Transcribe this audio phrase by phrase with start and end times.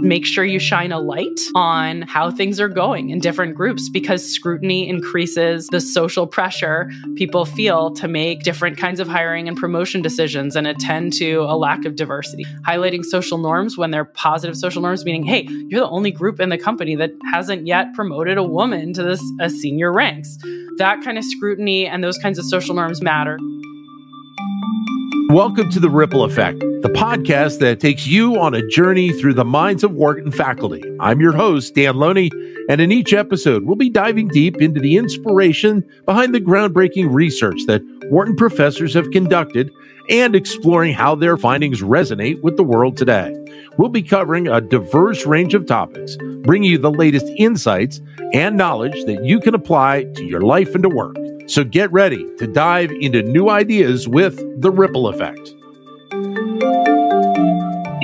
[0.00, 4.28] make sure you shine a light on how things are going in different groups because
[4.28, 10.02] scrutiny increases the social pressure people feel to make different kinds of hiring and promotion
[10.02, 12.44] decisions and attend to a lack of diversity.
[12.66, 16.48] Highlighting social norms when they're positive social norms, meaning, hey, you're the only group in
[16.48, 20.36] the company that hasn't yet promoted a woman to this a senior ranks.
[20.78, 23.38] That kind of scrutiny and those kinds of social norms matter.
[25.28, 29.44] Welcome to The Ripple Effect, the podcast that takes you on a journey through the
[29.44, 30.82] minds of Wharton faculty.
[31.00, 32.30] I'm your host, Dan Loney,
[32.70, 37.60] and in each episode, we'll be diving deep into the inspiration behind the groundbreaking research
[37.66, 39.70] that Wharton professors have conducted
[40.08, 43.30] and exploring how their findings resonate with the world today.
[43.76, 48.00] We'll be covering a diverse range of topics, bringing you the latest insights
[48.32, 51.16] and knowledge that you can apply to your life and to work.
[51.48, 55.54] So get ready to dive into new ideas with the ripple effect.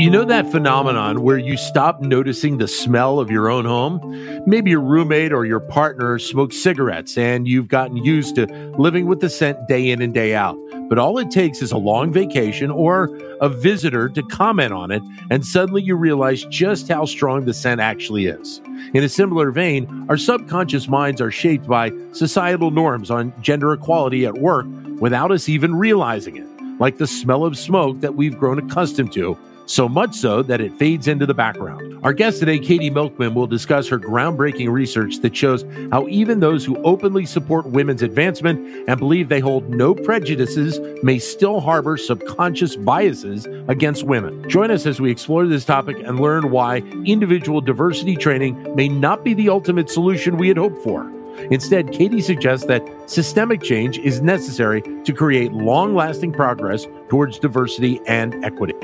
[0.05, 4.43] You know that phenomenon where you stop noticing the smell of your own home?
[4.47, 8.45] Maybe your roommate or your partner smokes cigarettes and you've gotten used to
[8.77, 10.59] living with the scent day in and day out.
[10.91, 15.03] But all it takes is a long vacation or a visitor to comment on it,
[15.31, 18.61] and suddenly you realize just how strong the scent actually is.
[18.93, 24.27] In a similar vein, our subconscious minds are shaped by societal norms on gender equality
[24.27, 24.67] at work
[25.01, 29.39] without us even realizing it, like the smell of smoke that we've grown accustomed to
[29.67, 31.99] so much so that it fades into the background.
[32.05, 36.65] Our guest today, Katy Milkman, will discuss her groundbreaking research that shows how even those
[36.65, 42.77] who openly support women's advancement and believe they hold no prejudices may still harbor subconscious
[42.77, 44.49] biases against women.
[44.51, 49.25] Join us as we explore this topic and learn why individual diversity training may not
[49.25, 51.11] be the ultimate solution we had hoped for.
[51.51, 58.01] Instead, Katie suggests that systemic change is necessary to create long lasting progress towards diversity
[58.07, 58.75] and equity.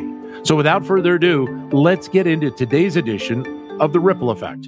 [0.43, 3.45] So, without further ado, let's get into today's edition
[3.81, 4.67] of The Ripple Effect.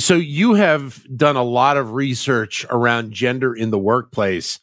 [0.00, 4.58] So, you have done a lot of research around gender in the workplace.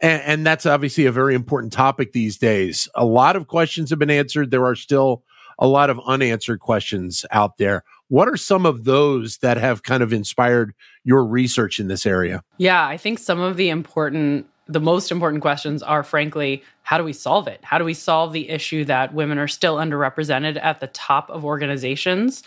[0.00, 2.88] And, and, that's obviously a very important topic these days.
[2.94, 4.50] A lot of questions have been answered.
[4.50, 5.24] There are still
[5.58, 7.84] a lot of unanswered questions out there.
[8.08, 10.74] What are some of those that have kind of inspired
[11.04, 12.42] your research in this area?
[12.58, 17.04] Yeah, I think some of the important the most important questions are frankly how do
[17.04, 17.60] we solve it?
[17.62, 21.44] How do we solve the issue that women are still underrepresented at the top of
[21.44, 22.42] organizations?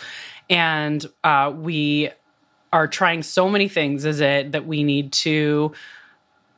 [0.50, 2.10] And uh, we
[2.72, 5.74] are trying so many things is it that we need to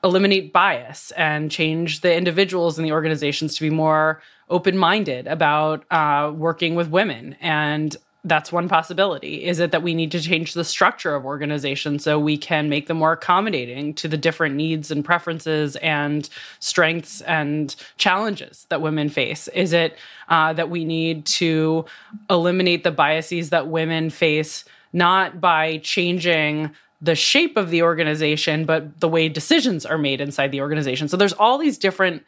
[0.04, 6.31] eliminate bias and change the individuals in the organizations to be more open-minded about uh,
[6.34, 7.36] working with women.
[7.42, 9.46] And that's one possibility.
[9.46, 12.88] Is it that we need to change the structure of organizations so we can make
[12.88, 16.28] them more accommodating to the different needs and preferences and
[16.59, 19.47] strengths and challenges that women face?
[19.50, 19.96] Is it
[20.28, 21.86] uh, that we need to
[22.30, 26.72] eliminate the biases that women face, not by changing
[27.02, 31.07] the shape of the organization, but the way decisions are made inside the organization?
[31.07, 32.24] So there's all these different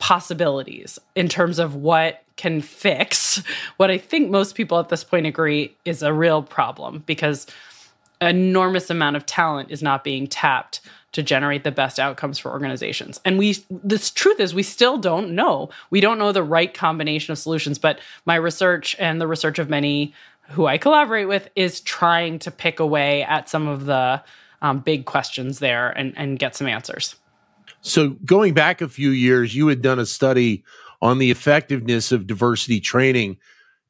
[0.00, 3.42] possibilities in terms of what can fix
[3.76, 7.46] what I think most people at this point agree is a real problem because
[8.20, 10.80] enormous amount of talent is not being tapped
[11.12, 13.20] to generate the best outcomes for organizations.
[13.24, 15.70] And we the truth is we still don't know.
[15.90, 19.70] We don't know the right combination of solutions, but my research and the research of
[19.70, 20.12] many
[20.50, 24.22] who I collaborate with is trying to pick away at some of the
[24.62, 27.16] um, big questions there and, and get some answers.
[27.80, 30.64] So, going back a few years, you had done a study
[31.06, 33.38] on the effectiveness of diversity training.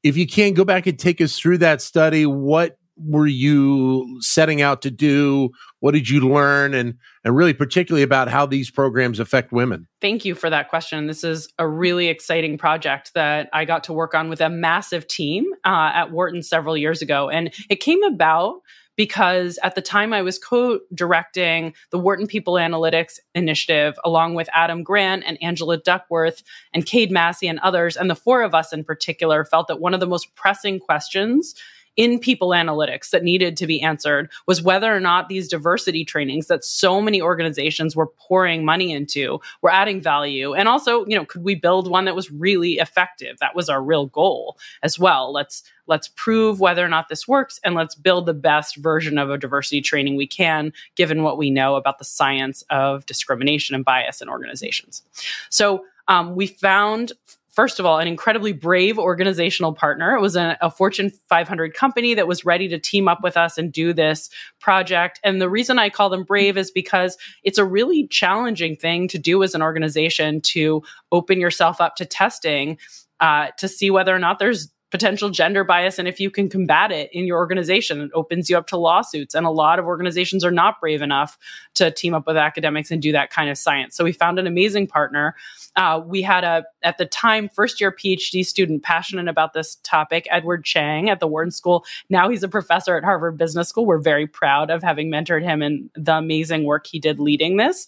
[0.02, 4.62] If you can go back and take us through that study, what were you setting
[4.62, 5.50] out to do?
[5.80, 6.74] What did you learn?
[6.74, 6.94] And,
[7.24, 9.86] and really, particularly about how these programs affect women?
[10.00, 11.06] Thank you for that question.
[11.06, 15.06] This is a really exciting project that I got to work on with a massive
[15.06, 17.28] team uh, at Wharton several years ago.
[17.28, 18.60] And it came about
[18.96, 24.48] because at the time I was co directing the Wharton People Analytics Initiative along with
[24.54, 26.42] Adam Grant and Angela Duckworth
[26.72, 27.96] and Cade Massey and others.
[27.96, 31.54] And the four of us in particular felt that one of the most pressing questions
[31.96, 36.46] in people analytics that needed to be answered was whether or not these diversity trainings
[36.46, 40.54] that so many organizations were pouring money into were adding value.
[40.54, 43.38] And also you know could we build one that was really effective?
[43.40, 45.32] That was our real goal as well.
[45.32, 49.30] Let's let's prove whether or not this works and let's build the best version of
[49.30, 53.84] a diversity training we can given what we know about the science of discrimination and
[53.84, 55.02] bias in organizations.
[55.50, 57.12] So um, we found
[57.56, 60.14] first of all, an incredibly brave organizational partner.
[60.14, 63.56] It was a, a, Fortune 500 company that was ready to team up with us
[63.56, 64.28] and do this
[64.60, 65.18] project.
[65.24, 69.18] And the reason I call them brave is because it's a really challenging thing to
[69.18, 72.78] do as an organization to open yourself up to testing
[73.20, 76.92] uh, to see whether or not there's potential gender bias and if you can combat
[76.92, 79.34] it in your organization it opens you up to lawsuits.
[79.34, 81.36] And a lot of organizations are not brave enough
[81.74, 83.96] to team up with academics and do that kind of science.
[83.96, 85.34] So we found an amazing partner.
[85.74, 90.26] Uh, we had a at the time first year phd student passionate about this topic
[90.30, 91.84] edward chang at the wharton school.
[92.08, 93.86] Now he's a professor at harvard business school.
[93.86, 97.86] We're very proud of having mentored him and the amazing work he did leading this.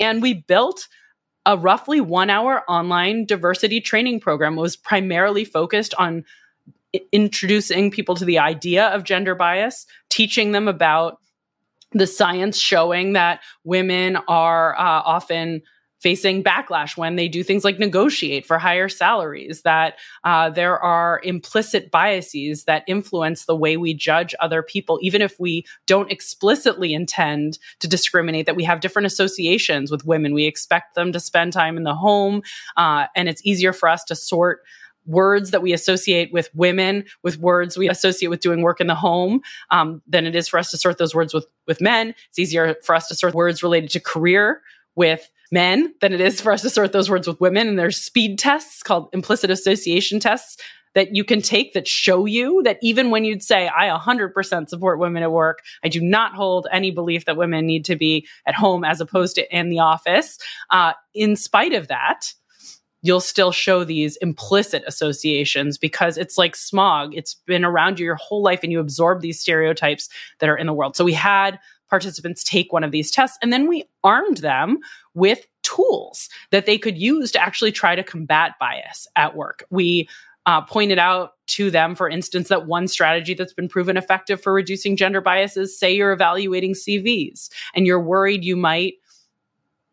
[0.00, 0.88] And we built
[1.48, 6.22] a roughly one hour online diversity training program was primarily focused on
[7.10, 11.20] introducing people to the idea of gender bias, teaching them about
[11.92, 15.62] the science showing that women are uh, often
[16.00, 21.20] facing backlash when they do things like negotiate for higher salaries, that uh, there are
[21.24, 26.94] implicit biases that influence the way we judge other people, even if we don't explicitly
[26.94, 30.34] intend to discriminate, that we have different associations with women.
[30.34, 32.42] We expect them to spend time in the home,
[32.76, 34.60] uh, and it's easier for us to sort
[35.06, 38.94] words that we associate with women with words we associate with doing work in the
[38.94, 39.40] home
[39.70, 42.76] um, than it is for us to sort those words with with men it's easier
[42.84, 44.60] for us to sort words related to career
[44.96, 47.68] with men than it is for us to sort those words with women.
[47.68, 50.56] And there's speed tests called implicit association tests
[50.94, 54.98] that you can take that show you that even when you'd say, I 100% support
[54.98, 58.54] women at work, I do not hold any belief that women need to be at
[58.54, 60.38] home as opposed to in the office.
[60.70, 62.32] Uh, in spite of that,
[63.02, 67.14] you'll still show these implicit associations because it's like smog.
[67.14, 70.08] It's been around you your whole life and you absorb these stereotypes
[70.40, 70.96] that are in the world.
[70.96, 73.38] So we had participants take one of these tests.
[73.42, 74.78] And then we armed them
[75.14, 79.64] with tools that they could use to actually try to combat bias at work.
[79.70, 80.08] We
[80.46, 84.52] uh, pointed out to them, for instance, that one strategy that's been proven effective for
[84.52, 88.94] reducing gender bias is say you're evaluating CVs and you're worried you might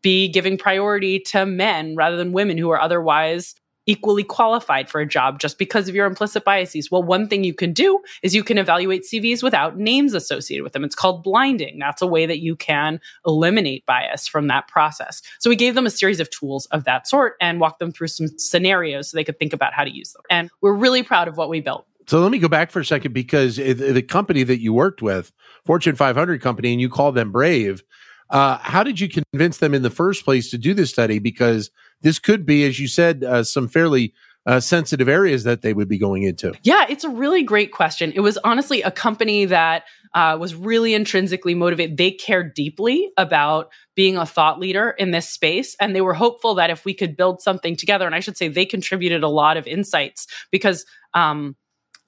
[0.01, 3.56] be giving priority to men rather than women who are otherwise
[3.86, 6.90] equally qualified for a job just because of your implicit biases.
[6.90, 10.74] Well, one thing you can do is you can evaluate CVs without names associated with
[10.74, 10.84] them.
[10.84, 11.80] It's called blinding.
[11.80, 15.22] That's a way that you can eliminate bias from that process.
[15.40, 18.08] So we gave them a series of tools of that sort and walked them through
[18.08, 20.24] some scenarios so they could think about how to use them.
[20.30, 21.86] And we're really proud of what we built.
[22.08, 25.32] So let me go back for a second because the company that you worked with,
[25.66, 27.84] Fortune 500 company, and you call them Brave.
[28.30, 31.20] Uh, how did you convince them in the first place to do this study?
[31.20, 34.13] Because this could be, as you said, uh, some fairly
[34.45, 36.53] uh, sensitive areas that they would be going into?
[36.63, 38.12] Yeah, it's a really great question.
[38.15, 41.97] It was honestly a company that uh, was really intrinsically motivated.
[41.97, 45.75] They cared deeply about being a thought leader in this space.
[45.80, 48.48] And they were hopeful that if we could build something together, and I should say
[48.48, 51.56] they contributed a lot of insights because um,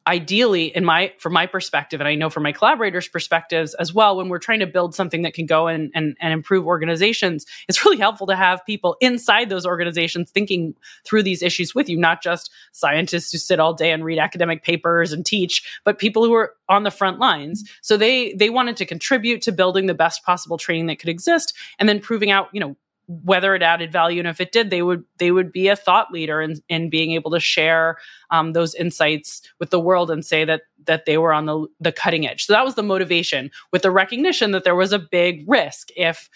[0.07, 4.17] ideally in my from my perspective and i know from my collaborators perspectives as well
[4.17, 7.83] when we're trying to build something that can go and, and, and improve organizations it's
[7.85, 10.73] really helpful to have people inside those organizations thinking
[11.05, 14.63] through these issues with you not just scientists who sit all day and read academic
[14.63, 17.69] papers and teach but people who are on the front lines.
[17.81, 21.53] So they they wanted to contribute to building the best possible training that could exist
[21.79, 22.75] and then proving out you know
[23.07, 26.11] whether it added value and if it did they would they would be a thought
[26.11, 27.97] leader in, in being able to share
[28.31, 31.91] um, those insights with the world and say that that they were on the, the
[31.91, 32.45] cutting edge.
[32.45, 36.29] So that was the motivation with the recognition that there was a big risk if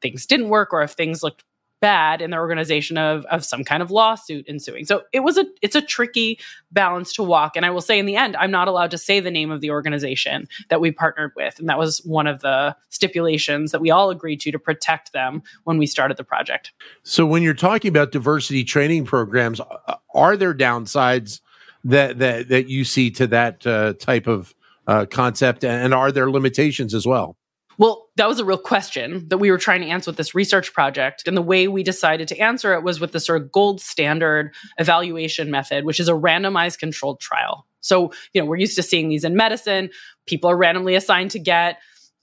[0.00, 1.44] things didn't work or if things looked
[1.82, 4.86] bad in the organization of of some kind of lawsuit ensuing.
[4.86, 6.38] So it was a it's a tricky
[6.70, 7.56] balance to walk.
[7.56, 9.60] And I will say in the end, I'm not allowed to say the name of
[9.60, 11.58] the organization that we partnered with.
[11.58, 15.42] And that was one of the stipulations that we all agreed to to protect them
[15.64, 16.72] when we started the project.
[17.02, 19.60] So when you're talking about diversity training programs,
[20.14, 21.40] are there downsides
[21.84, 24.54] that that that you see to that uh, type of
[24.86, 27.36] uh, concept and are there limitations as well?
[27.78, 30.72] Well, that was a real question that we were trying to answer with this research
[30.72, 31.24] project.
[31.26, 34.54] And the way we decided to answer it was with the sort of gold standard
[34.78, 37.66] evaluation method, which is a randomized controlled trial.
[37.80, 39.90] So, you know, we're used to seeing these in medicine.
[40.26, 41.78] People are randomly assigned to get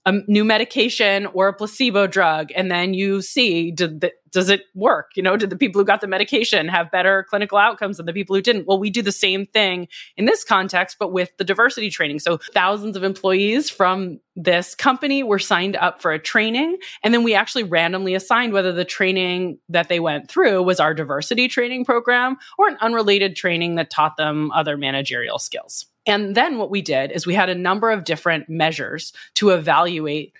[0.06, 4.62] a new medication or a placebo drug and then you see did the, does it
[4.74, 5.10] work?
[5.14, 8.12] You know did the people who got the medication have better clinical outcomes than the
[8.12, 8.66] people who didn't?
[8.66, 12.20] Well we do the same thing in this context but with the diversity training.
[12.20, 17.22] So thousands of employees from this company were signed up for a training and then
[17.22, 21.84] we actually randomly assigned whether the training that they went through was our diversity training
[21.84, 25.86] program or an unrelated training that taught them other managerial skills.
[26.06, 30.32] And then what we did is we had a number of different measures to evaluate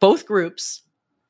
[0.00, 0.82] both groups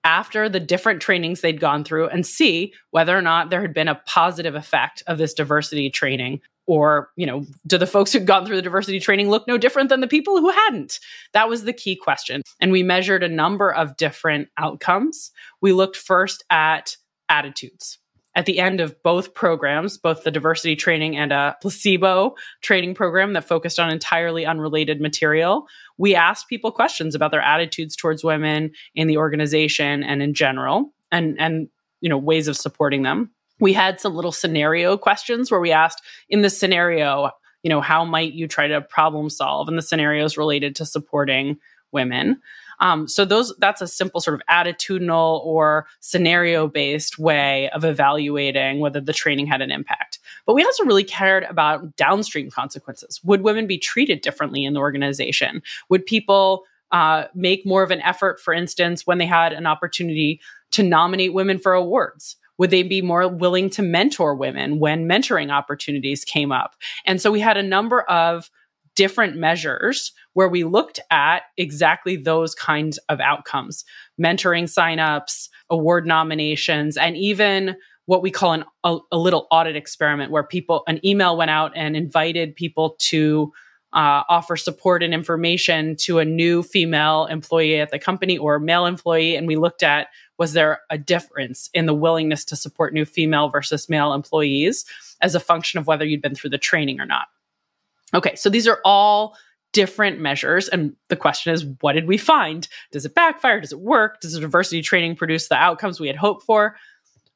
[0.05, 3.89] after the different trainings they'd gone through and see whether or not there had been
[3.89, 6.41] a positive effect of this diversity training.
[6.67, 9.89] Or you know do the folks who'd gone through the diversity training look no different
[9.89, 11.01] than the people who hadn't?
[11.33, 12.43] That was the key question.
[12.61, 15.33] And we measured a number of different outcomes.
[15.61, 16.97] We looked first at
[17.29, 18.00] attitudes
[18.35, 23.33] at the end of both programs, both the diversity training and a placebo training program
[23.33, 25.67] that focused on entirely unrelated material,
[25.99, 30.93] we asked people questions about their attitudes towards women in the organization and in general,
[31.11, 31.69] and and
[32.01, 33.31] you know ways of supporting them.
[33.59, 37.31] We had some little scenario questions where we asked, in this scenario,
[37.63, 39.69] you know, how might you try to problem solve?
[39.69, 41.59] And the scenarios related to supporting
[41.93, 42.41] women.
[42.81, 48.81] Um, so those that's a simple sort of attitudinal or scenario based way of evaluating
[48.81, 50.19] whether the training had an impact.
[50.47, 53.21] But we also really cared about downstream consequences.
[53.25, 55.63] Would women be treated differently in the organization?
[55.89, 60.41] Would people uh, make more of an effort, for instance, when they had an opportunity
[60.73, 62.37] to nominate women for awards?
[62.59, 66.77] Would they be more willing to mentor women when mentoring opportunities came up?
[67.07, 68.51] And so we had a number of
[69.01, 73.83] different measures where we looked at exactly those kinds of outcomes
[74.21, 80.31] mentoring signups, award nominations, and even what we call an, a, a, little audit experiment
[80.31, 83.51] where people, an email went out and invited people to
[83.95, 88.85] uh, offer support and information to a new female employee at the company or male
[88.85, 89.35] employee.
[89.35, 93.49] And we looked at was there a difference in the willingness to support new female
[93.49, 94.85] versus male employees
[95.23, 97.29] as a function of whether you'd been through the training or not.
[98.15, 99.37] Okay, so these are all
[99.73, 100.69] different measures.
[100.69, 102.67] And the question is, what did we find?
[102.91, 103.61] Does it backfire?
[103.61, 104.21] Does it work?
[104.21, 106.77] Does the diversity training produce the outcomes we had hoped for?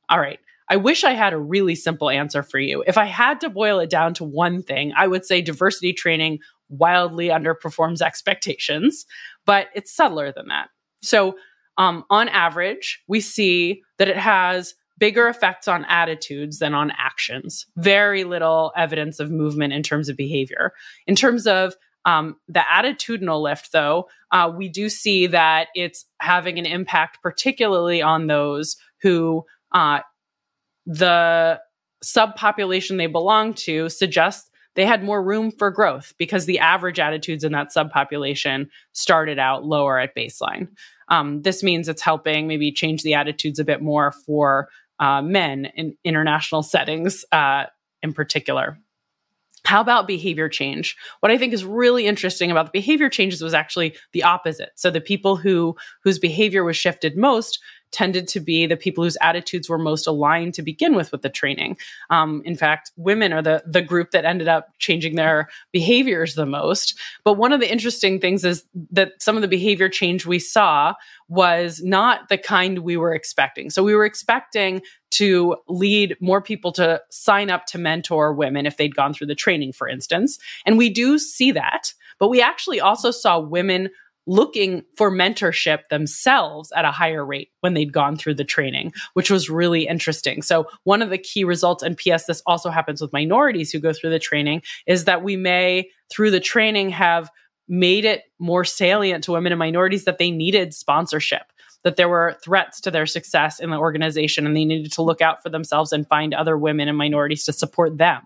[0.09, 0.40] All right.
[0.69, 2.83] I wish I had a really simple answer for you.
[2.87, 6.38] If I had to boil it down to one thing, I would say diversity training
[6.71, 9.07] wildly underperforms expectations,
[9.45, 10.71] but it's subtler than that.
[11.02, 11.37] So,
[11.76, 17.67] um, on average, we see that it has bigger effects on attitudes than on actions.
[17.77, 20.73] Very little evidence of movement in terms of behavior.
[21.07, 21.75] In terms of
[22.05, 28.03] um, the attitudinal lift, though, uh, we do see that it's having an impact, particularly
[28.03, 30.01] on those who uh,
[30.87, 31.61] the
[32.05, 37.45] subpopulation they belong to suggests they had more room for growth because the average attitudes
[37.45, 40.69] in that subpopulation started out lower at baseline.
[41.09, 45.67] Um, this means it's helping maybe change the attitudes a bit more for uh, men
[45.77, 47.65] in international settings uh,
[48.03, 48.79] in particular.
[49.65, 50.95] How about behavior change?
[51.21, 54.71] What I think is really interesting about the behavior changes was actually the opposite.
[54.77, 57.59] So the people who whose behavior was shifted most
[57.95, 61.31] tended to be the people whose attitudes were most aligned to begin with with the
[61.31, 61.79] training.
[62.11, 66.45] Um, in fact, women are the the group that ended up changing their behaviors the
[66.45, 66.99] most.
[67.25, 70.95] But one of the interesting things is that some of the behavior change we saw
[71.29, 73.71] was not the kind we were expecting.
[73.71, 74.83] So we were expecting
[75.13, 79.35] to lead more people to sign up to mentor women if they'd gone through the
[79.35, 80.39] training, for instance.
[80.67, 81.95] And we do see that.
[82.19, 83.91] But we actually also saw women
[84.26, 89.31] looking for mentorship themselves at a higher rate when they'd gone through the training, which
[89.31, 90.43] was really interesting.
[90.43, 93.93] So, one of the key results, and PS, this also happens with minorities who go
[93.93, 97.31] through the training, is that we may, through the training, have
[97.69, 101.43] made it more salient to women and minorities that they needed sponsorship.
[101.83, 105.21] That there were threats to their success in the organization and they needed to look
[105.21, 108.23] out for themselves and find other women and minorities to support them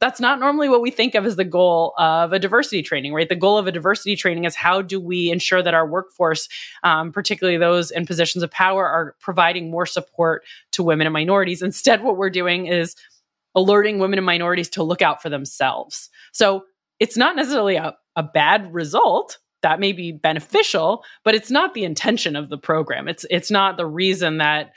[0.00, 3.28] that's not normally what we think of as the goal of a diversity training, right?
[3.28, 6.48] The goal of a diversity training is how do we ensure that our workforce,
[6.82, 11.62] um, particularly those in positions of power, are providing more support to women and minorities.
[11.62, 12.96] Instead, what we're doing is
[13.54, 16.10] alerting women and minorities to look out for themselves.
[16.32, 16.64] So
[16.98, 21.84] it's not necessarily a, a bad result that may be beneficial, but it's not the
[21.84, 23.08] intention of the program.
[23.08, 24.72] It's it's not the reason that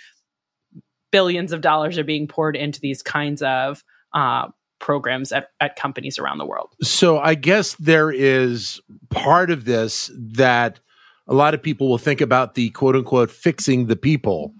[1.11, 3.83] billions of dollars are being poured into these kinds of
[4.13, 4.47] uh,
[4.79, 6.75] programs at, at companies around the world.
[6.81, 8.79] So I guess there is
[9.09, 10.79] part of this that
[11.27, 14.53] a lot of people will think about the quote unquote fixing the people.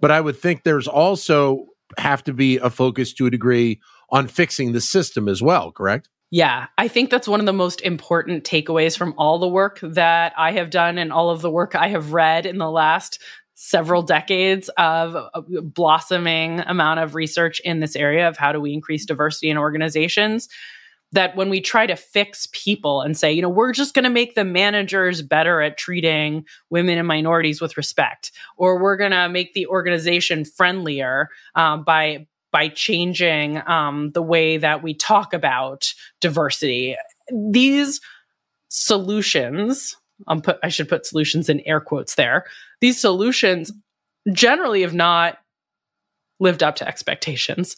[0.00, 1.66] But I would think there's also
[1.98, 6.08] have to be a focus to a degree on fixing the system as well, correct?
[6.30, 10.32] Yeah, I think that's one of the most important takeaways from all the work that
[10.38, 13.20] I have done and all of the work I have read in the last
[13.64, 15.16] several decades of
[15.62, 20.48] blossoming amount of research in this area of how do we increase diversity in organizations
[21.12, 24.10] that when we try to fix people and say, you know, we're just going to
[24.10, 29.28] make the managers better at treating women and minorities with respect, or we're going to
[29.28, 35.94] make the organization friendlier um, by by changing um, the way that we talk about
[36.20, 36.96] diversity.
[37.50, 38.00] These
[38.68, 39.96] solutions
[40.28, 42.44] I'm put, I should put solutions in air quotes there.
[42.80, 43.72] These solutions
[44.32, 45.38] generally have not
[46.40, 47.76] lived up to expectations.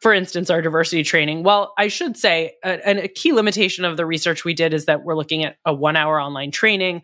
[0.00, 1.42] For instance, our diversity training.
[1.42, 5.04] Well, I should say a, a key limitation of the research we did is that
[5.04, 7.02] we're looking at a one hour online training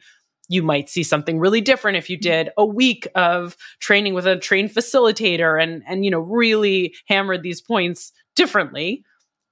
[0.49, 4.37] you might see something really different if you did a week of training with a
[4.37, 9.05] trained facilitator and and you know really hammered these points differently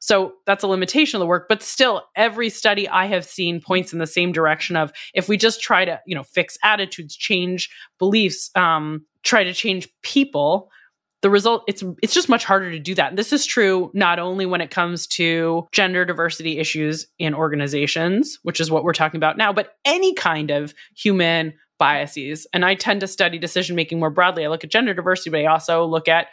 [0.03, 3.93] so that's a limitation of the work, but still every study I have seen points
[3.93, 7.71] in the same direction of if we just try to, you know, fix attitudes, change
[8.01, 10.73] beliefs, um, try to change people,
[11.21, 13.11] the result it's it's just much harder to do that.
[13.11, 18.41] And this is true not only when it comes to gender diversity issues in organizations,
[18.43, 22.45] which is what we're talking about now, but any kind of human biases.
[22.53, 24.45] And I tend to study decision making more broadly.
[24.45, 26.27] I look at gender diversity, but I also look at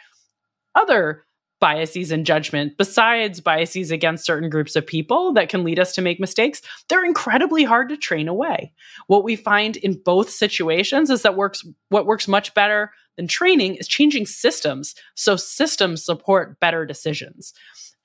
[0.74, 1.24] other
[1.60, 6.02] biases and judgment, besides biases against certain groups of people that can lead us to
[6.02, 8.72] make mistakes, they're incredibly hard to train away.
[9.06, 13.74] What we find in both situations is that works what works much better than training
[13.76, 17.52] is changing systems so systems support better decisions.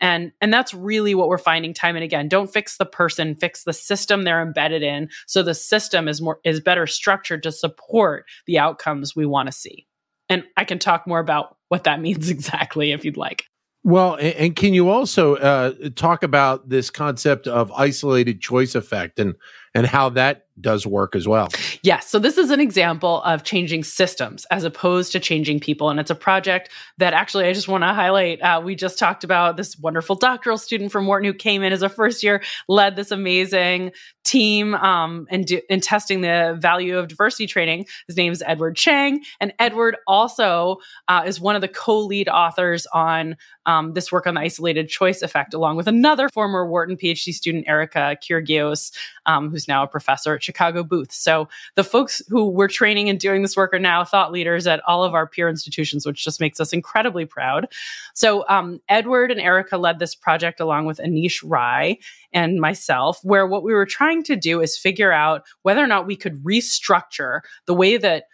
[0.01, 2.27] And and that's really what we're finding time and again.
[2.27, 6.39] Don't fix the person, fix the system they're embedded in so the system is more
[6.43, 9.87] is better structured to support the outcomes we want to see.
[10.27, 13.45] And I can talk more about what that means exactly if you'd like.
[13.83, 19.19] Well, and, and can you also uh, talk about this concept of isolated choice effect
[19.19, 19.35] and
[19.75, 21.49] and how that does work as well.
[21.83, 22.09] Yes.
[22.09, 25.89] So this is an example of changing systems as opposed to changing people.
[25.89, 28.41] And it's a project that actually I just want to highlight.
[28.41, 31.81] Uh, we just talked about this wonderful doctoral student from Wharton who came in as
[31.81, 33.91] a first year, led this amazing
[34.23, 37.85] team um, and, do, and testing the value of diversity training.
[38.07, 39.23] His name is Edward Chang.
[39.41, 40.77] And Edward also
[41.09, 44.89] uh, is one of the co lead authors on um, this work on the isolated
[44.89, 48.91] choice effect, along with another former Wharton PhD student, Erika Kyrgios,
[49.25, 51.11] um, who's now a professor at Chicago Booth.
[51.11, 54.81] So the folks who were training and doing this work are now thought leaders at
[54.87, 57.67] all of our peer institutions, which just makes us incredibly proud.
[58.13, 61.99] So um, Edward and Erica led this project along with Aneesh Rai
[62.33, 66.07] and myself, where what we were trying to do is figure out whether or not
[66.07, 68.25] we could restructure the way that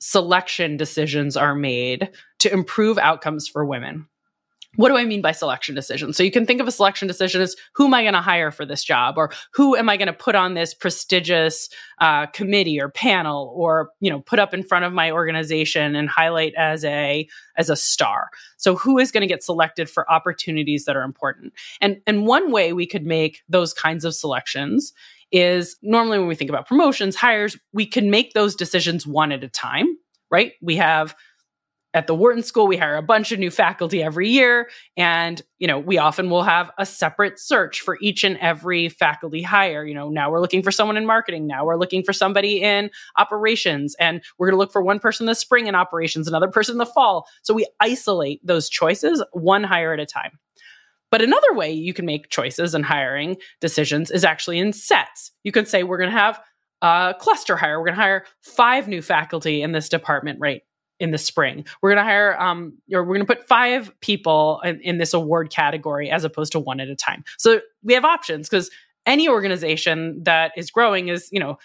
[0.00, 4.06] selection decisions are made to improve outcomes for women
[4.76, 6.12] what do I mean by selection decision?
[6.12, 8.50] So you can think of a selection decision as who am I going to hire
[8.50, 11.68] for this job, or who am I going to put on this prestigious
[12.00, 16.08] uh, committee or panel, or you know put up in front of my organization and
[16.08, 17.26] highlight as a
[17.56, 18.28] as a star.
[18.56, 21.54] So who is going to get selected for opportunities that are important?
[21.80, 24.92] And and one way we could make those kinds of selections
[25.32, 29.44] is normally when we think about promotions, hires, we can make those decisions one at
[29.44, 29.86] a time,
[30.30, 30.52] right?
[30.62, 31.14] We have
[31.94, 34.68] at the Wharton School, we hire a bunch of new faculty every year.
[34.96, 39.42] And, you know, we often will have a separate search for each and every faculty
[39.42, 39.84] hire.
[39.84, 41.46] You know, now we're looking for someone in marketing.
[41.46, 43.96] Now we're looking for somebody in operations.
[43.98, 46.78] And we're going to look for one person the spring in operations, another person in
[46.78, 47.26] the fall.
[47.42, 50.32] So we isolate those choices one hire at a time.
[51.10, 55.32] But another way you can make choices and hiring decisions is actually in sets.
[55.42, 56.38] You could say, we're going to have
[56.82, 57.78] a cluster hire.
[57.78, 60.60] We're going to hire five new faculty in this department right
[61.00, 61.64] in the spring.
[61.80, 65.14] We're going to hire, um, or we're going to put five people in, in, this
[65.14, 67.24] award category as opposed to one at a time.
[67.38, 68.70] So we have options because
[69.06, 71.58] any organization that is growing is, you know,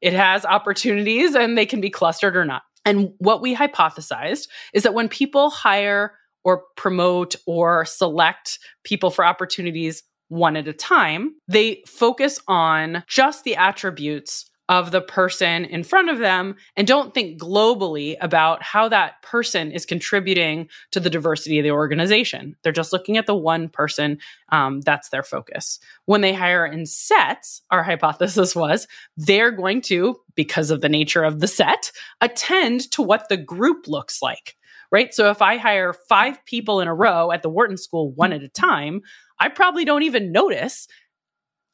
[0.00, 2.62] it has opportunities and they can be clustered or not.
[2.84, 9.24] And what we hypothesized is that when people hire or promote or select people for
[9.24, 15.82] opportunities one at a time, they focus on just the attributes of the person in
[15.82, 21.10] front of them and don't think globally about how that person is contributing to the
[21.10, 22.54] diversity of the organization.
[22.62, 24.18] They're just looking at the one person.
[24.50, 25.80] Um, that's their focus.
[26.04, 31.24] When they hire in sets, our hypothesis was they're going to, because of the nature
[31.24, 34.56] of the set, attend to what the group looks like.
[34.92, 35.12] Right.
[35.12, 38.42] So if I hire five people in a row at the Wharton School, one at
[38.42, 39.02] a time,
[39.40, 40.86] I probably don't even notice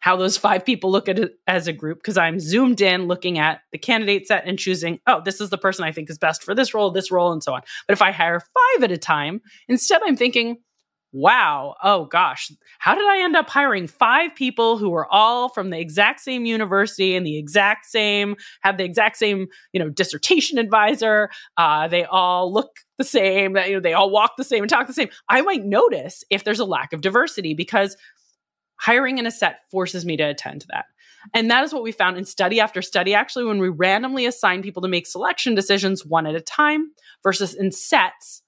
[0.06, 3.40] how those five people look at it as a group because I'm zoomed in looking
[3.40, 6.44] at the candidate set and choosing, oh, this is the person I think is best
[6.44, 7.62] for this role, this role, and so on.
[7.88, 10.58] But if I hire five at a time, instead I'm thinking,
[11.10, 15.70] wow, oh gosh, how did I end up hiring five people who were all from
[15.70, 20.58] the exact same university and the exact same, have the exact same, you know, dissertation
[20.58, 21.30] advisor?
[21.56, 24.86] Uh, they all look the same, you know, they all walk the same and talk
[24.86, 25.08] the same.
[25.28, 27.96] I might notice if there's a lack of diversity because
[28.76, 30.86] hiring in a set forces me to attend to that.
[31.34, 33.12] And that is what we found in study after study.
[33.14, 37.52] Actually, when we randomly assign people to make selection decisions one at a time versus
[37.54, 38.42] in sets,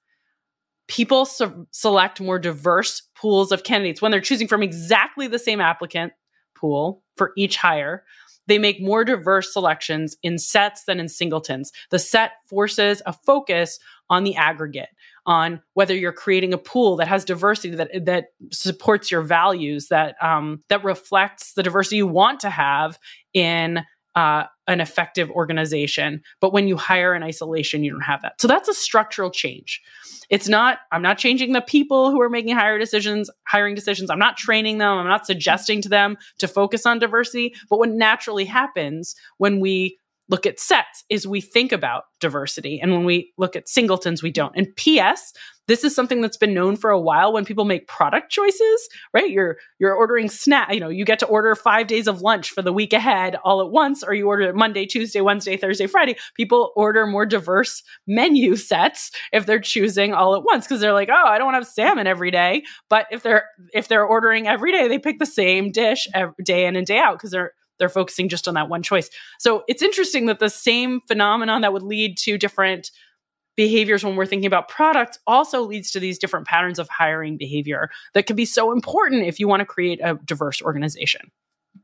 [0.87, 5.61] people so- select more diverse pools of candidates when they're choosing from exactly the same
[5.61, 6.13] applicant
[6.55, 8.05] pool for each hire.
[8.49, 11.71] they make more diverse selections in sets than in singletons.
[11.91, 14.89] The set forces a focus on the aggregate,
[15.29, 20.17] on whether you're creating a pool that has diversity that that supports your values, that
[20.23, 22.99] um, that reflects the diversity you want to have
[23.35, 26.23] in uh, an effective organization.
[26.41, 28.41] But when you hire in isolation, you don't have that.
[28.41, 29.83] So that's a structural change.
[30.31, 34.11] It's not, I'm not changing the people who are making hire decisions, hiring decisions.
[34.11, 34.99] I'm not training them.
[34.99, 37.55] I'm not suggesting to them to focus on diversity.
[37.71, 42.81] But what naturally happens when we look at sets is we think about diversity.
[42.81, 44.55] And when we look at singletons, we don't.
[44.57, 45.33] And PS,
[45.69, 49.31] this is something that's been known for a while when people make product choices, right?
[49.31, 52.63] You're you're ordering snack, you know, you get to order 5 days of lunch for
[52.63, 56.17] the week ahead all at once or you order it Monday, Tuesday, Wednesday, Thursday, Friday.
[56.35, 61.11] People order more diverse menu sets if they're choosing all at once because they're like,
[61.13, 64.49] "Oh, I don't want to have salmon every day." But if they're if they're ordering
[64.49, 67.53] every day, they pick the same dish every day in and day out because they're
[67.79, 69.11] they're focusing just on that one choice.
[69.39, 72.91] So it's interesting that the same phenomenon that would lead to different
[73.57, 77.91] behaviors when we're thinking about products also leads to these different patterns of hiring behavior
[78.15, 81.31] that can be so important if you want to create a diverse organization.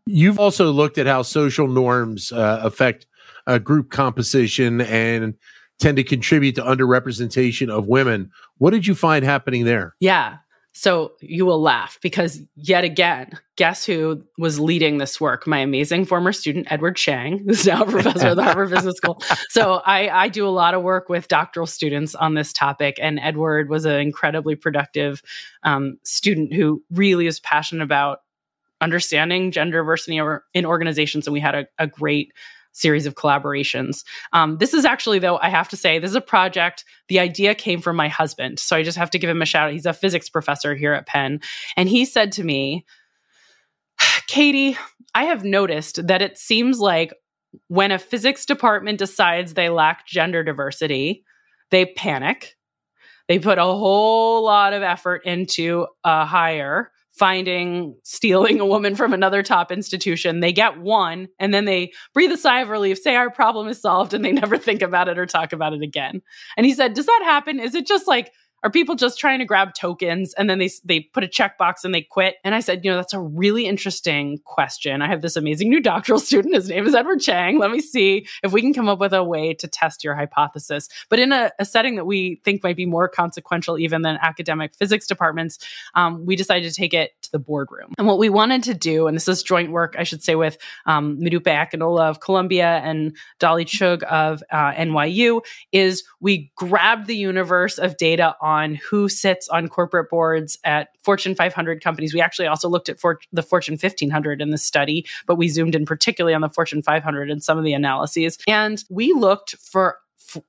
[0.07, 3.07] You've also looked at how social norms uh, affect
[3.47, 5.35] uh, group composition and
[5.81, 8.31] tend to contribute to underrepresentation of women.
[8.59, 9.97] What did you find happening there?
[9.99, 10.37] Yeah.
[10.77, 15.47] So you will laugh because yet again, guess who was leading this work?
[15.47, 19.23] My amazing former student, Edward Chang, who's now a professor at the Harvard Business School.
[19.51, 22.97] So I, I, do a lot of work with doctoral students on this topic.
[23.01, 25.23] And Edward was an incredibly productive
[25.63, 28.19] um, student who really is passionate about
[28.81, 30.21] understanding gender diversity
[30.55, 31.29] in organizations.
[31.29, 32.33] And we had a, a great
[32.75, 34.05] series of collaborations.
[34.33, 36.85] Um, this is actually, though, I have to say, this is a project.
[37.09, 38.59] The idea came from my husband.
[38.59, 39.73] So I just have to give him a shout out.
[39.73, 41.41] He's a physics professor here at Penn.
[41.77, 42.85] And he said to me,
[44.27, 44.77] Katy,
[45.15, 47.15] I have noticed that it seems like
[47.69, 51.25] when a physics department decides they lack gender diversity,
[51.71, 52.57] they panic.
[53.29, 59.13] They put a whole lot of effort into a hire finding stealing a woman from
[59.13, 60.41] another top institution.
[60.41, 63.81] They get one and then they breathe a sigh of relief, say our problem is
[63.81, 66.23] solved, and they never think about it or talk about it again.
[66.57, 67.61] And he said, Does that happen?
[67.61, 68.33] Is it just like
[68.65, 71.95] are people just trying to grab tokens and then they they put a checkbox and
[71.95, 72.37] they quit?
[72.43, 75.03] And I said, you know, that's a really interesting question.
[75.03, 76.55] I have this amazing new doctoral student.
[76.55, 77.59] His name is Edward Chang.
[77.59, 80.89] Let me see if we can come up with a way to test your hypothesis.
[81.11, 84.75] But in a, a setting that we think might be more consequential even than academic
[84.75, 85.59] physics departments,
[85.95, 87.93] um, we decided to take it to the boardroom.
[87.99, 90.57] And what we wanted to do, and this is joint work, I should say, with
[90.87, 97.17] um, Modupe Akinola of Columbia and Dolly Chugh of uh, NYU, is we grabbed the
[97.17, 102.15] universe of data on on who sits on corporate boards at Fortune 500 companies.
[102.15, 105.75] We actually also looked at for, the Fortune 1500 in the study, but we zoomed
[105.75, 108.39] in particularly on the Fortune 500 in some of the analyses.
[108.47, 109.99] And we looked for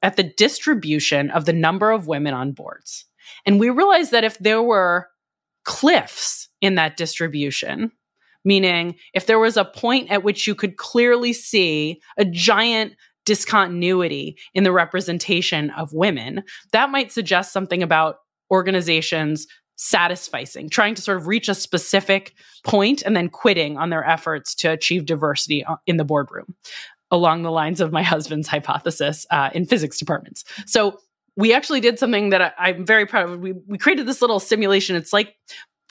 [0.01, 3.05] at the distribution of the number of women on boards.
[3.45, 5.07] And we realized that if there were
[5.63, 7.91] cliffs in that distribution,
[8.43, 12.93] meaning if there was a point at which you could clearly see a giant
[13.25, 18.17] discontinuity in the representation of women, that might suggest something about
[18.51, 22.33] organizations satisficing, trying to sort of reach a specific
[22.63, 26.55] point and then quitting on their efforts to achieve diversity uh, in the boardroom,
[27.11, 30.43] along the lines of my husband's hypothesis uh, in physics departments.
[30.65, 30.97] So
[31.35, 33.39] we actually did something that I, am very proud of.
[33.39, 34.95] We, we created this little simulation.
[34.95, 35.35] It's like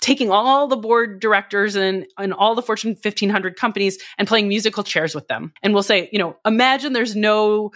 [0.04, 4.84] taking all the board directors and, and all the Fortune 1500 companies and playing musical
[4.84, 5.50] chairs with them.
[5.62, 7.72] And we'll say, you know, imagine there's no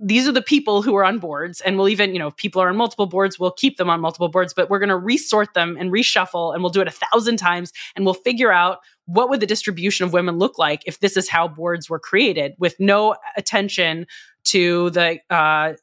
[0.00, 2.60] these are the people who are on boards and we'll even you know if people
[2.60, 5.54] are on multiple boards we'll keep them on multiple boards but we're going to resort
[5.54, 9.30] them and reshuffle and we'll do it a thousand times and we'll figure out what
[9.30, 12.74] would the distribution of women look like if this is how boards were created with
[12.80, 14.04] no attention
[14.42, 15.74] to the uh,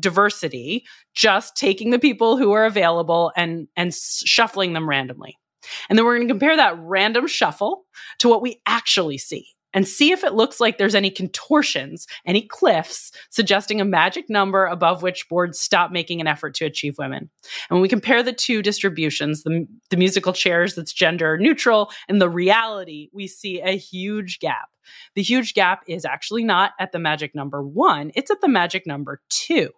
[0.00, 0.84] diversity
[1.14, 5.36] just taking the people who are available and and shuffling them randomly
[5.88, 7.84] and then we're going to compare that random shuffle
[8.18, 12.42] to what we actually see and see if it looks like there's any contortions, any
[12.42, 17.30] cliffs suggesting a magic number above which boards stop making an effort to achieve women.
[17.68, 22.20] And when we compare the two distributions, the, the musical chairs that's gender neutral and
[22.20, 24.68] the reality, we see a huge gap.
[25.14, 28.86] The huge gap is actually not at the magic number one, it's at the magic
[28.86, 29.70] number two.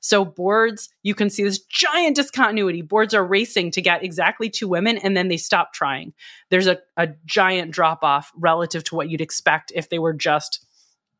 [0.00, 2.82] So boards, you can see this giant discontinuity.
[2.82, 6.12] Boards are racing to get exactly two women and then they stop trying.
[6.50, 10.64] There's a, a giant drop off relative to what you'd expect if they were just,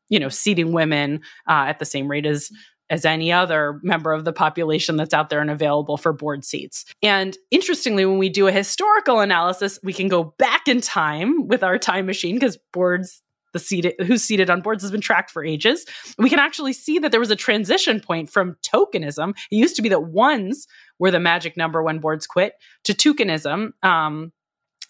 [0.09, 2.51] you know, seating women uh, at the same rate as
[2.91, 6.85] as any other member of the population that's out there and available for board seats.
[7.03, 11.63] And interestingly, when we do a historical analysis, we can go back in time with
[11.63, 13.23] our time machine because boards
[13.55, 15.87] the seated who's seated on boards has been tracked for ages.
[16.19, 19.31] We can actually see that there was a transition point from tokenism.
[19.51, 20.67] It used to be that ones
[20.99, 24.33] were the magic number when boards quit to tokenism um,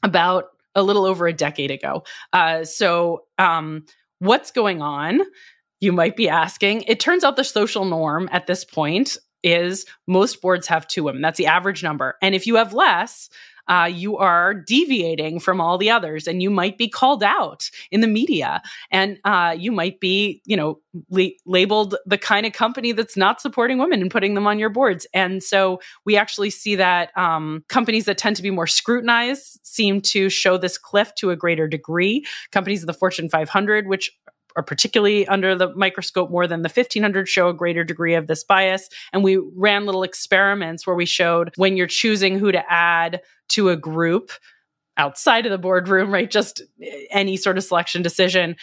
[0.02, 2.02] about a little over a decade ago.
[2.32, 3.84] Uh, so, um,
[4.18, 5.20] what's going on?
[5.80, 6.82] You might be asking.
[6.82, 11.20] It turns out the social norm at this point is most boards have two women.
[11.22, 12.16] That's the average number.
[12.22, 13.28] And if you have less,
[13.68, 18.00] uh, you are deviating from all the others and you might be called out in
[18.00, 18.62] the media.
[18.90, 23.40] And uh, you might be you know la- labeled the kind of company that's not
[23.40, 25.06] supporting women and putting them on your boards.
[25.12, 30.00] And so we actually see that um, companies that tend to be more scrutinized seem
[30.02, 32.24] to show this cliff to a greater degree.
[32.52, 34.10] Companies of the fortune 500 which
[34.56, 38.44] are particularly under the microscope more than the 1500 show a greater degree of this
[38.44, 38.88] bias.
[39.12, 43.70] And we ran little experiments where we showed when you're choosing who to add to
[43.70, 44.30] a group
[44.96, 46.30] outside of the boardroom, right?
[46.30, 46.62] Just
[47.10, 48.56] any sort of selection decision.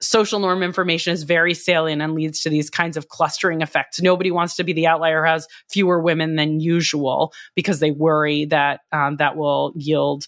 [0.00, 4.00] Social norm information is very salient and leads to these kinds of clustering effects.
[4.00, 8.80] Nobody wants to be the outlier has fewer women than usual because they worry that
[8.92, 10.26] um, that will yield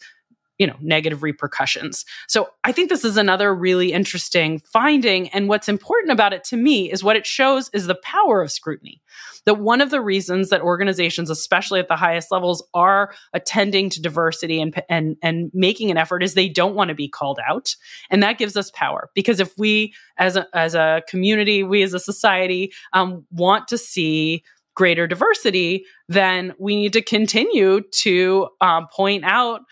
[0.58, 2.04] you know negative repercussions.
[2.28, 6.56] So i think this is another really interesting finding and what's important about it to
[6.56, 9.02] me is what it shows is the power of scrutiny.
[9.44, 14.02] That one of the reasons that organizations especially at the highest levels are attending to
[14.02, 17.74] diversity and and and making an effort is they don't want to be called out.
[18.10, 21.94] And that gives us power because if we as a as a community we as
[21.94, 24.42] a society um, want to see
[24.74, 29.62] greater diversity, then we need to continue to um, point out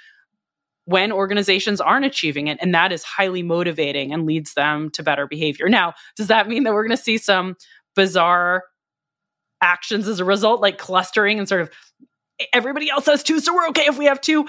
[0.87, 2.59] when organizations aren't achieving it.
[2.61, 5.69] And that is highly motivating and leads them to better behavior.
[5.69, 7.57] Now, does that mean that we're going to see some
[7.97, 8.65] bizarre
[9.63, 11.71] actions as a result, like clustering and sort of
[12.53, 14.47] everybody else has two, so we're okay if we have two?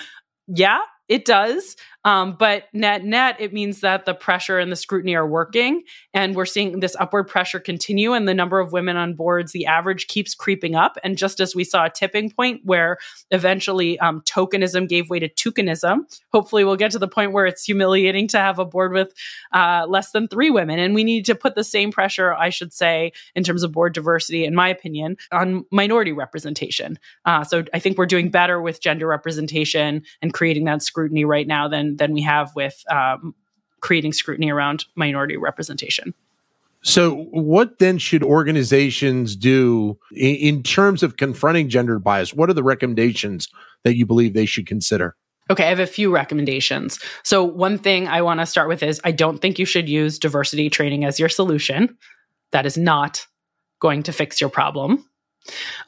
[0.48, 1.76] Yeah, it does.
[2.06, 6.36] Um, but net net, it means that the pressure and the scrutiny are working, and
[6.36, 8.14] we're seeing this upward pressure continue.
[8.14, 10.98] And the number of women on boards, the average keeps creeping up.
[11.04, 12.98] And just as we saw a tipping point where
[13.32, 17.64] eventually um, tokenism gave way to twokenism, hopefully we'll get to the point where it's
[17.66, 19.12] humiliating to have a board with
[19.52, 20.78] uh, less than three women.
[20.78, 23.94] And we need to put the same pressure, I should say, in terms of board
[23.94, 27.00] diversity, in my opinion, on minority representation.
[27.26, 31.48] Uh, so I think we're doing better with gender representation and creating that scrutiny right
[31.48, 33.36] now than than we have with um,
[33.82, 36.14] creating scrutiny around minority representation.
[36.82, 42.34] So, what then should organizations do in, in terms of confronting gender bias?
[42.34, 43.48] What are the recommendations
[43.84, 45.16] that you believe they should consider?
[45.50, 47.00] Okay, I have a few recommendations.
[47.24, 50.20] So, one thing I want to start with is I don't think you should use
[50.20, 51.98] diversity training as your solution.
[52.52, 53.26] That is not
[53.80, 55.04] going to fix your problem.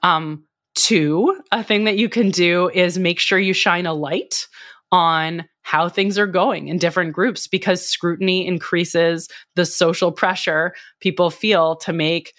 [0.02, 4.48] Um, two, a thing that you can do is make sure you shine a light
[4.92, 11.30] on how things are going in different groups because scrutiny increases the social pressure people
[11.30, 12.34] feel to make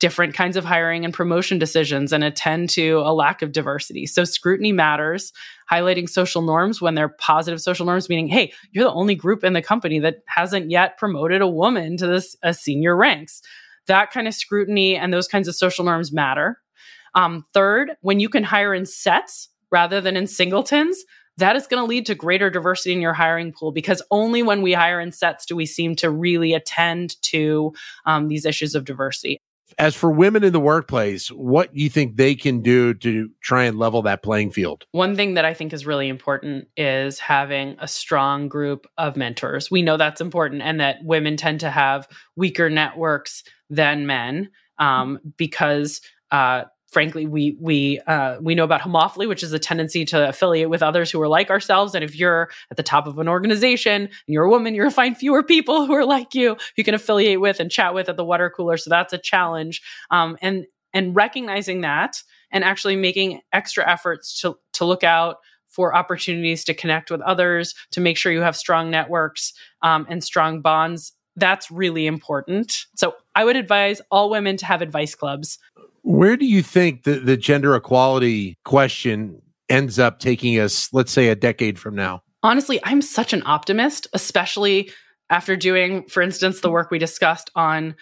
[0.00, 4.04] different kinds of hiring and promotion decisions and attend to a lack of diversity.
[4.04, 5.32] So scrutiny matters,
[5.70, 9.52] highlighting social norms when they're positive social norms, meaning, hey, you're the only group in
[9.52, 13.42] the company that hasn't yet promoted a woman to this a senior ranks.
[13.86, 16.58] That kind of scrutiny and those kinds of social norms matter.
[17.14, 21.04] Um, third, when you can hire in sets rather than in singletons,
[21.38, 24.62] that is going to lead to greater diversity in your hiring pool because only when
[24.62, 27.72] we hire in sets do we seem to really attend to
[28.04, 29.38] um, these issues of diversity.
[29.78, 33.64] As for women in the workplace, what do you think they can do to try
[33.64, 34.84] and level that playing field?
[34.92, 39.70] One thing that I think is really important is having a strong group of mentors.
[39.70, 45.18] We know that's important and that women tend to have weaker networks than men um,
[45.38, 50.28] because uh, frankly we we uh, we know about homophily which is a tendency to
[50.28, 53.28] affiliate with others who are like ourselves and if you're at the top of an
[53.28, 56.56] organization and you're a woman you're going to find fewer people who are like you
[56.76, 59.82] you can affiliate with and chat with at the water cooler so that's a challenge
[60.10, 65.96] um, and and recognizing that and actually making extra efforts to to look out for
[65.96, 70.60] opportunities to connect with others to make sure you have strong networks um, and strong
[70.60, 72.86] bonds that's really important.
[72.94, 75.58] So I would advise all women to have advice clubs.
[76.02, 81.28] Where do you think the, the gender equality question ends up taking us, let's say,
[81.28, 82.22] a decade from now?
[82.42, 84.90] Honestly, I'm such an optimist, especially
[85.30, 87.94] after doing, for instance, the work we discussed on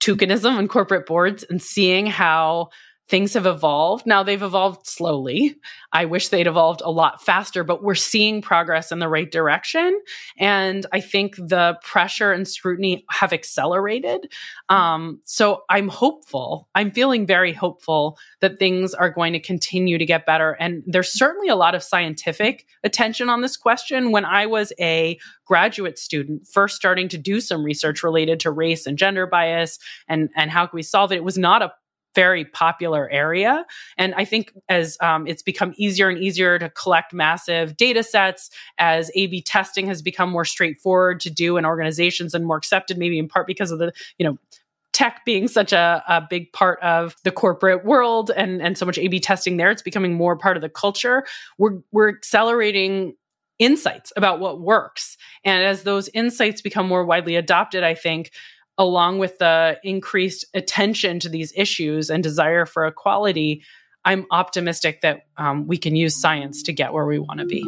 [0.00, 2.70] twokenism and corporate boards and seeing how
[3.08, 4.04] things have evolved.
[4.04, 5.56] Now they've evolved slowly.
[5.92, 10.00] I wish they'd evolved a lot faster, but we're seeing progress in the right direction.
[10.38, 14.32] And I think the pressure and scrutiny have accelerated.
[14.68, 16.68] Um, so I'm hopeful.
[16.74, 20.52] I'm feeling very hopeful that things are going to continue to get better.
[20.52, 24.10] And there's certainly a lot of scientific attention on this question.
[24.10, 28.84] When I was a graduate student first starting to do some research related to race
[28.84, 31.72] and gender bias and, and how can we solve it, it was not a
[32.16, 33.64] very popular area.
[33.96, 38.50] And I think as um, it's become easier and easier to collect massive data sets,
[38.78, 42.98] as A B testing has become more straightforward to do in organizations and more accepted,
[42.98, 44.38] maybe in part because of the, you know,
[44.92, 48.98] tech being such a, a big part of the corporate world and, and so much
[48.98, 51.26] A B testing there, it's becoming more part of the culture.
[51.58, 53.14] We're, we're accelerating
[53.58, 55.16] insights about what works.
[55.44, 58.30] And as those insights become more widely adopted, I think
[58.78, 63.62] along with the increased attention to these issues and desire for equality,
[64.04, 67.64] I'm optimistic that um, we can use science to get where we want to be.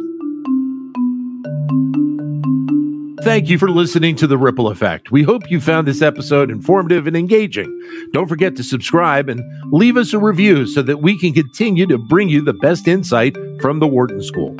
[3.23, 5.11] Thank you for listening to The Ripple Effect.
[5.11, 7.67] We hope you found this episode informative and engaging.
[8.13, 9.41] Don't forget to subscribe and
[9.73, 13.35] leave us a review so that we can continue to bring you the best insight
[13.61, 14.55] from the Wharton School.